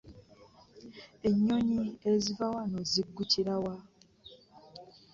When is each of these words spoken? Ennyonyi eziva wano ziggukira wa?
Ennyonyi 1.29 1.83
eziva 2.11 2.45
wano 2.55 2.79
ziggukira 2.91 3.55
wa? 3.63 3.75